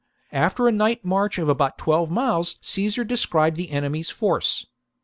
After 0.33 0.67
a 0.67 0.71
night 0.71 1.05
march 1.05 1.37
of 1.37 1.47
about 1.47 1.77
twelve 1.77 2.09
miles 2.09 2.55
Caesar 2.61 3.03
descried 3.03 3.53
the 3.53 3.69
enemy's 3.69 4.09
force. 4.09 4.65